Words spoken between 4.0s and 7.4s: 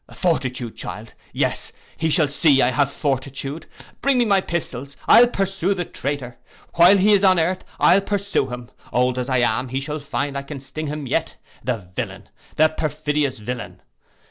Bring me my pistols. I'll pursue the traitor. While he is on